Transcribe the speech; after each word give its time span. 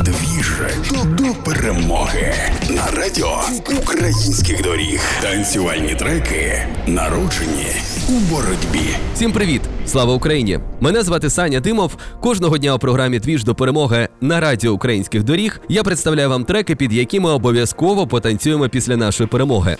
Двіж 0.00 0.52
до 0.92 1.24
перемоги 1.44 2.34
на 2.70 3.00
радіо 3.00 3.40
українських 3.82 4.62
доріг. 4.62 5.00
Танцювальні 5.22 5.94
треки 5.94 6.66
народжені 6.86 7.66
у 8.08 8.12
боротьбі. 8.12 8.96
Всім 9.14 9.32
привіт! 9.32 9.60
Слава 9.86 10.14
Україні! 10.14 10.58
Мене 10.80 11.02
звати 11.02 11.30
Саня 11.30 11.60
Димов. 11.60 11.96
Кожного 12.20 12.58
дня 12.58 12.74
у 12.74 12.78
програмі 12.78 13.18
Двіж 13.18 13.44
до 13.44 13.54
перемоги 13.54 14.08
на 14.20 14.40
радіо 14.40 14.72
українських 14.72 15.22
доріг 15.22 15.60
я 15.68 15.82
представляю 15.82 16.28
вам 16.28 16.44
треки, 16.44 16.76
під 16.76 16.92
які 16.92 17.20
ми 17.20 17.30
обов'язково 17.30 18.06
потанцюємо 18.06 18.68
після 18.68 18.96
нашої 18.96 19.28
перемоги. 19.28 19.76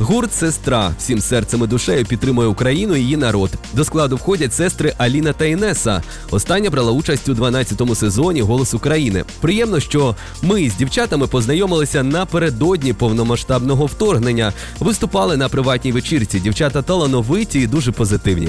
Гурт 0.00 0.34
Сестра 0.34 0.94
всім 0.98 1.20
серцем 1.20 1.64
і 1.64 1.66
душею 1.66 2.04
підтримує 2.04 2.48
Україну 2.48 2.96
і 2.96 3.00
її 3.00 3.16
народ. 3.16 3.50
До 3.72 3.84
складу 3.84 4.16
входять 4.16 4.54
сестри 4.54 4.94
Аліна 4.98 5.32
та 5.32 5.44
Інеса. 5.44 6.02
Остання 6.30 6.70
брала 6.70 6.92
участь 6.92 7.28
у 7.28 7.34
12-му 7.34 7.94
сезоні 7.94 8.40
Голос 8.40 8.74
України. 8.74 9.24
Приємно, 9.40 9.80
що 9.80 10.16
ми 10.42 10.70
з 10.70 10.74
дівчатами 10.74 11.26
познайомилися 11.26 12.02
напередодні 12.02 12.92
повномасштабного 12.92 13.86
вторгнення. 13.86 14.52
Виступали 14.78 15.36
на 15.36 15.48
приватній 15.48 15.92
вечірці. 15.92 16.40
Дівчата 16.40 16.82
талановиті 16.82 17.60
і 17.60 17.66
дуже 17.66 17.92
позитивні. 17.92 18.48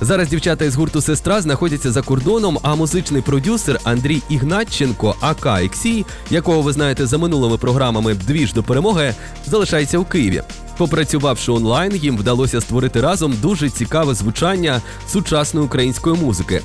Зараз 0.00 0.28
дівчата 0.28 0.64
із 0.64 0.76
гурту 0.76 1.00
Сестра 1.00 1.40
знаходяться 1.40 1.92
за 1.92 2.02
кордоном, 2.02 2.58
а 2.62 2.74
музичний 2.74 3.22
продюсер 3.22 3.80
Андрій 3.84 4.22
Ігнатченко, 4.28 5.16
АК 5.20 5.46
Ексій, 5.46 6.04
якого 6.30 6.62
ви 6.62 6.72
знаєте 6.72 7.06
за 7.06 7.18
минулими 7.18 7.58
програмами 7.58 8.14
Двіж 8.14 8.52
до 8.52 8.62
перемоги, 8.62 9.14
залишається 9.46 9.98
у 9.98 10.04
Києві. 10.04 10.42
Попрацювавши 10.78 11.52
онлайн, 11.52 11.96
їм 11.96 12.16
вдалося 12.16 12.60
створити 12.60 13.00
разом 13.00 13.34
дуже 13.42 13.70
цікаве 13.70 14.14
звучання 14.14 14.80
сучасної 15.08 15.66
української 15.66 16.16
музики. 16.16 16.62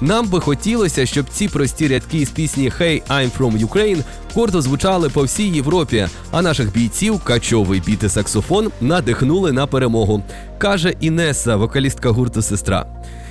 Нам 0.00 0.28
би 0.28 0.40
хотілося, 0.40 1.06
щоб 1.06 1.26
ці 1.30 1.48
прості 1.48 1.88
рядки 1.88 2.26
з 2.26 2.30
пісні 2.30 2.72
«Hey, 2.80 3.02
I'm 3.08 3.30
from 3.38 3.66
Ukraine» 3.66 4.04
гордо 4.34 4.62
звучали 4.62 5.08
по 5.08 5.22
всій 5.22 5.48
Європі, 5.48 6.08
а 6.30 6.42
наших 6.42 6.72
бійців 6.72 7.20
качовий 7.24 7.82
біт 7.86 8.02
і 8.02 8.08
саксофон 8.08 8.70
надихнули 8.80 9.52
на 9.52 9.66
перемогу, 9.66 10.22
каже 10.58 10.94
Інеса, 11.00 11.56
вокалістка 11.56 12.10
гурту 12.10 12.42
Сестра. 12.42 12.86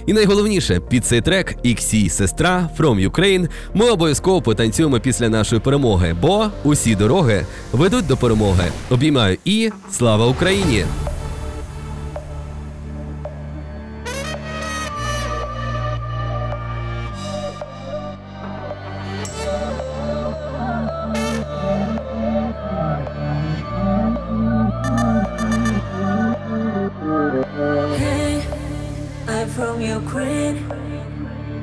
І 0.09 0.13
найголовніше, 0.13 0.79
під 0.79 1.05
цей 1.05 1.21
трек 1.21 1.55
XC 1.65 2.09
Сестра 2.09 2.69
From 2.77 3.09
Ukraine 3.09 3.49
ми 3.73 3.89
обов'язково 3.89 4.41
потанцюємо 4.41 4.99
після 4.99 5.29
нашої 5.29 5.61
перемоги, 5.61 6.15
бо 6.21 6.47
усі 6.63 6.95
дороги 6.95 7.45
ведуть 7.71 8.07
до 8.07 8.17
перемоги. 8.17 8.71
Обіймаю 8.89 9.37
і 9.45 9.69
слава 9.91 10.25
Україні! 10.27 10.85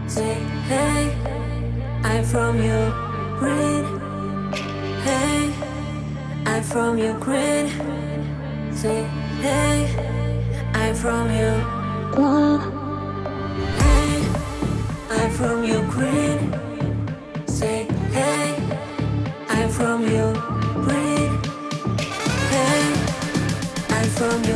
Say, 0.09 0.35
hey, 0.69 1.12
I'm 2.05 2.25
from 2.25 2.57
Ukraine. 2.57 3.87
Hey, 5.03 5.53
I'm 6.47 6.62
from 6.62 6.97
Ukraine. 6.97 7.69
Say, 8.73 9.03
hey, 9.43 9.87
I'm 10.75 10.95
from 10.95 11.29
you. 11.41 11.53
Hey, 13.83 14.25
I'm 15.11 15.31
from 15.33 15.65
Ukraine. 15.65 16.43
Say, 17.49 17.89
hey, 18.12 18.55
I'm 19.49 19.69
from 19.69 20.03
Ukraine. 20.03 21.34
Hey, 22.53 22.83
I'm 23.91 24.09
from 24.19 24.39
Ukraine. 24.45 24.56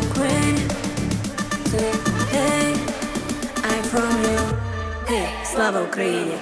Слава 5.71 5.87
Україні! 5.87 6.35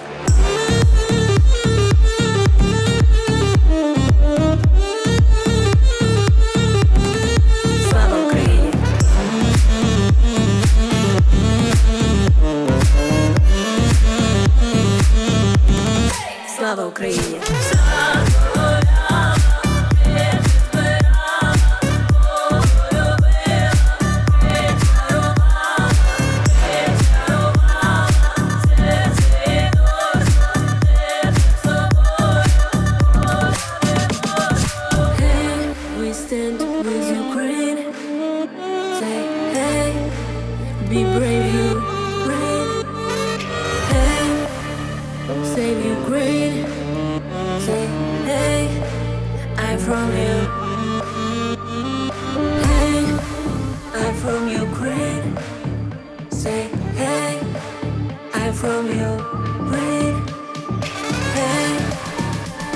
Слава 16.59 16.87
Україні! 16.87 17.41
be 40.90 41.04
brave, 41.16 41.54
Ukraine. 41.54 42.86
Hey, 43.92 44.26
save 45.54 45.80
Ukraine. 45.98 46.60
Say, 47.66 47.84
hey, 48.30 48.62
I'm 49.66 49.78
from 49.86 50.08
you. 50.24 50.38
Hey, 52.70 53.00
I'm 54.02 54.14
from 54.24 54.42
Ukraine. 54.66 55.26
Say, 56.42 56.62
hey, 57.02 57.40
I'm 58.34 58.54
from 58.62 58.84
Ukraine. 59.14 60.20
Hey, 61.38 61.68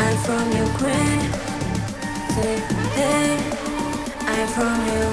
I'm 0.06 0.18
from 0.26 0.46
Ukraine. 0.68 1.24
Say, 2.36 2.54
hey, 2.98 3.30
I'm 4.34 4.48
from 4.56 4.78
you. 4.94 5.06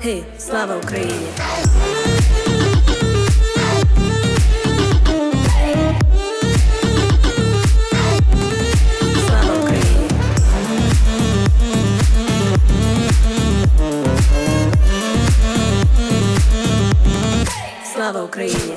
Hey, 0.00 0.22
слава 0.38 0.74
Україні! 0.76 1.28
Слава 18.03 18.23
Україні! 18.23 18.73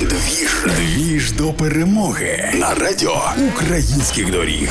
Двіж, 0.00 0.66
двіж 0.66 1.32
до 1.32 1.52
перемоги 1.52 2.52
на 2.54 2.74
радіо 2.74 3.22
українських 3.48 4.30
доріг. 4.30 4.68